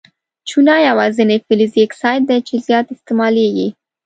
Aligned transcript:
چونه 0.49 0.73
یوازیني 0.87 1.37
فلزي 1.45 1.81
اکساید 1.85 2.21
دی 2.29 2.39
چې 2.47 2.55
زیات 2.67 2.87
استعمالیږي. 2.95 3.67